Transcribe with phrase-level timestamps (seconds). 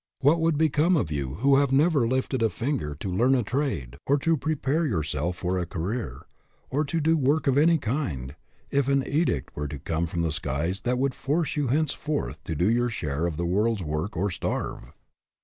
[0.21, 3.97] What would become of you who have never lifted your finger to learn a trade
[4.07, 6.25] or to prepare yourself for a career,
[6.71, 8.35] or to do work of any kind,
[8.71, 12.55] if an edict were to come from the skies that would force you henceforth to
[12.55, 14.91] do your share of the world's work or starve?